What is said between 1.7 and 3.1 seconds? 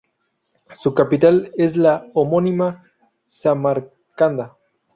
la homónima